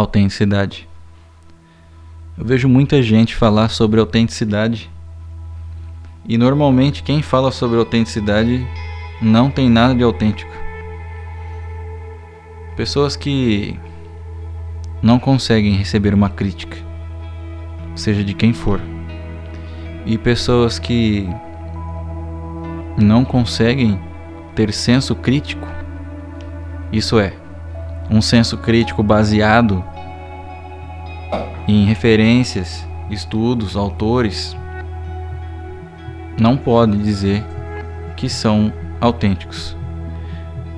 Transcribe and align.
autenticidade. 0.00 0.88
Eu 2.36 2.44
vejo 2.44 2.68
muita 2.68 3.02
gente 3.02 3.36
falar 3.36 3.68
sobre 3.68 4.00
autenticidade 4.00 4.90
e 6.26 6.38
normalmente 6.38 7.02
quem 7.02 7.22
fala 7.22 7.50
sobre 7.50 7.78
autenticidade 7.78 8.66
não 9.20 9.50
tem 9.50 9.68
nada 9.68 9.94
de 9.94 10.02
autêntico. 10.02 10.50
Pessoas 12.76 13.16
que 13.16 13.78
não 15.02 15.18
conseguem 15.18 15.74
receber 15.74 16.14
uma 16.14 16.30
crítica, 16.30 16.76
seja 17.94 18.24
de 18.24 18.32
quem 18.32 18.52
for, 18.52 18.80
e 20.06 20.16
pessoas 20.16 20.78
que 20.78 21.28
não 22.96 23.24
conseguem 23.24 24.00
ter 24.54 24.72
senso 24.72 25.14
crítico, 25.14 25.66
isso 26.92 27.18
é, 27.18 27.34
um 28.10 28.20
senso 28.20 28.58
crítico 28.58 29.02
baseado 29.02 29.84
em 31.68 31.84
referências, 31.84 32.84
estudos, 33.08 33.76
autores, 33.76 34.56
não 36.38 36.56
pode 36.56 36.98
dizer 36.98 37.44
que 38.16 38.28
são 38.28 38.72
autênticos. 39.00 39.76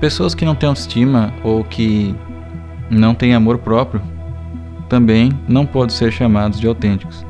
Pessoas 0.01 0.34
que 0.34 0.45
não 0.45 0.55
têm 0.55 0.69
autoestima 0.69 1.33
ou 1.42 1.65
que 1.65 2.15
não 2.91 3.15
têm 3.15 3.34
amor 3.34 3.59
próprio 3.59 4.03
também 4.89 5.33
não 5.48 5.64
podem 5.64 5.97
ser 5.97 6.12
chamados 6.12 6.61
de 6.61 6.67
autênticos. 6.67 7.25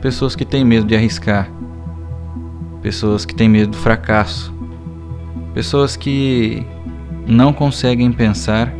Pessoas 0.00 0.34
que 0.34 0.44
têm 0.44 0.64
medo 0.64 0.86
de 0.86 0.96
arriscar, 0.96 1.48
pessoas 2.82 3.24
que 3.24 3.34
têm 3.34 3.48
medo 3.48 3.70
do 3.70 3.76
fracasso, 3.76 4.52
pessoas 5.54 5.96
que 5.96 6.66
não 7.26 7.52
conseguem 7.52 8.10
pensar 8.10 8.72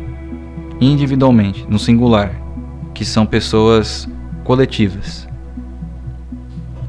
individualmente, 0.79 1.65
no 1.69 1.79
singular, 1.79 2.31
que 2.93 3.05
são 3.05 3.25
pessoas 3.25 4.07
coletivas. 4.43 5.27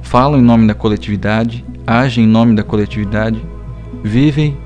Falam 0.03 0.39
em 0.39 0.43
nome 0.43 0.67
da 0.67 0.75
coletividade, 0.75 1.65
agem 1.87 2.25
em 2.25 2.28
nome 2.28 2.55
da 2.55 2.62
coletividade, 2.62 3.45
vivem 4.03 4.56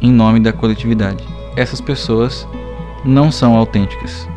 em 0.00 0.10
nome 0.10 0.40
da 0.40 0.52
coletividade. 0.52 1.24
Essas 1.56 1.80
pessoas 1.80 2.46
não 3.04 3.30
são 3.30 3.56
autênticas. 3.56 4.28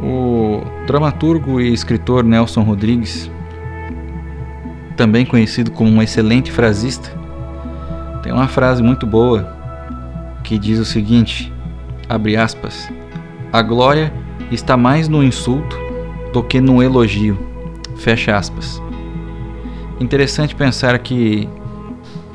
O 0.00 0.62
dramaturgo 0.86 1.60
e 1.60 1.72
escritor 1.72 2.22
Nelson 2.22 2.62
Rodrigues, 2.62 3.30
também 4.96 5.26
conhecido 5.26 5.70
como 5.70 5.90
um 5.90 6.02
excelente 6.02 6.52
frasista, 6.52 7.10
tem 8.22 8.32
uma 8.32 8.48
frase 8.48 8.82
muito 8.82 9.06
boa 9.06 9.56
que 10.44 10.58
diz 10.58 10.78
o 10.78 10.84
seguinte: 10.84 11.52
abre 12.08 12.36
aspas, 12.36 12.90
a 13.52 13.62
glória 13.62 14.12
está 14.50 14.76
mais 14.76 15.08
no 15.08 15.22
insulto 15.22 15.76
do 16.32 16.42
que 16.42 16.60
no 16.60 16.82
elogio, 16.82 17.38
fecha 17.96 18.36
aspas. 18.36 18.80
Interessante 20.00 20.54
pensar 20.54 20.98
que 20.98 21.48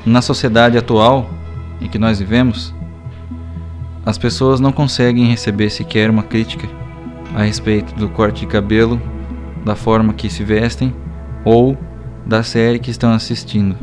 na 0.04 0.20
sociedade 0.20 0.76
atual 0.76 1.28
em 1.80 1.88
que 1.88 1.98
nós 1.98 2.18
vivemos, 2.18 2.74
as 4.04 4.18
pessoas 4.18 4.60
não 4.60 4.70
conseguem 4.70 5.26
receber 5.26 5.70
sequer 5.70 6.10
uma 6.10 6.22
crítica 6.22 6.68
a 7.34 7.42
respeito 7.42 7.94
do 7.94 8.08
corte 8.08 8.40
de 8.40 8.46
cabelo, 8.46 9.00
da 9.64 9.74
forma 9.74 10.12
que 10.12 10.28
se 10.28 10.44
vestem 10.44 10.94
ou 11.44 11.76
da 12.26 12.42
série 12.42 12.78
que 12.78 12.90
estão 12.90 13.12
assistindo. 13.12 13.76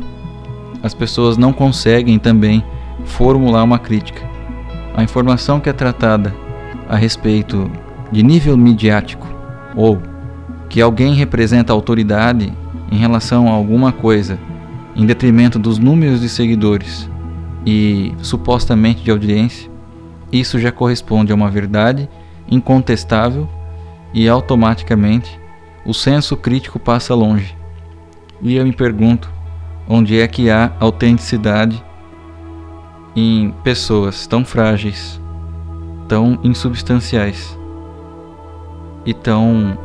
As 0.82 0.94
pessoas 0.94 1.36
não 1.36 1.52
conseguem 1.52 2.18
também 2.18 2.64
formular 3.04 3.62
uma 3.62 3.78
crítica. 3.78 4.31
A 4.94 5.02
informação 5.02 5.58
que 5.58 5.68
é 5.68 5.72
tratada 5.72 6.34
a 6.88 6.96
respeito 6.96 7.70
de 8.10 8.22
nível 8.22 8.56
midiático 8.56 9.26
ou 9.74 10.00
que 10.68 10.80
alguém 10.80 11.14
representa 11.14 11.72
autoridade 11.72 12.52
em 12.90 12.96
relação 12.96 13.48
a 13.48 13.52
alguma 13.52 13.90
coisa 13.92 14.38
em 14.94 15.06
detrimento 15.06 15.58
dos 15.58 15.78
números 15.78 16.20
de 16.20 16.28
seguidores 16.28 17.08
e 17.64 18.12
supostamente 18.22 19.02
de 19.02 19.10
audiência, 19.10 19.70
isso 20.30 20.58
já 20.58 20.70
corresponde 20.70 21.32
a 21.32 21.34
uma 21.34 21.50
verdade 21.50 22.08
incontestável 22.50 23.48
e 24.12 24.28
automaticamente 24.28 25.40
o 25.84 25.94
senso 25.94 26.36
crítico 26.36 26.78
passa 26.78 27.14
longe. 27.14 27.56
E 28.42 28.56
eu 28.56 28.64
me 28.64 28.72
pergunto 28.72 29.32
onde 29.88 30.20
é 30.20 30.28
que 30.28 30.50
há 30.50 30.72
autenticidade 30.78 31.82
em 33.14 33.50
pessoas 33.62 34.26
tão 34.26 34.44
frágeis, 34.44 35.20
tão 36.08 36.38
insubstanciais 36.42 37.58
e 39.04 39.12
tão 39.12 39.76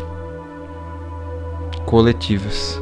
coletivas. 1.86 2.82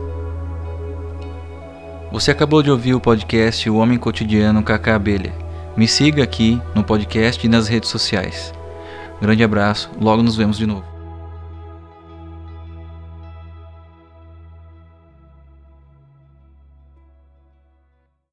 Você 2.12 2.32
acabou 2.32 2.64
de 2.64 2.72
ouvir 2.72 2.94
o 2.94 3.00
podcast 3.00 3.70
O 3.70 3.76
Homem 3.76 3.98
Cotidiano 3.98 4.64
Cacá 4.64 4.96
Abelha. 4.96 5.34
Me 5.76 5.88
siga 5.88 6.24
aqui 6.24 6.62
no 6.74 6.84
podcast 6.84 7.46
e 7.46 7.50
nas 7.50 7.68
redes 7.68 7.90
sociais. 7.90 8.54
grande 9.22 9.44
abraço, 9.44 9.92
logo 10.00 10.24
nos 10.24 10.38
vemos 10.38 10.58
de 10.58 10.66
novo. 10.66 10.95